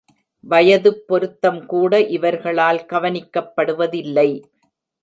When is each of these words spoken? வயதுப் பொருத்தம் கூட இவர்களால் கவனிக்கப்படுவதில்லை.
வயதுப் 0.43 1.03
பொருத்தம் 1.07 1.65
கூட 1.65 2.01
இவர்களால் 2.09 2.85
கவனிக்கப்படுவதில்லை. 2.89 4.29